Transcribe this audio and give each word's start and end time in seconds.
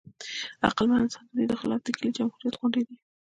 عقلمن 0.67 0.99
انسان 1.03 1.23
د 1.31 1.37
دوی 1.47 1.57
خلاف 1.61 1.79
د 1.83 1.87
کیلې 1.97 2.11
جمهوریت 2.17 2.55
غوندې 2.59 2.81
دی. 2.87 2.95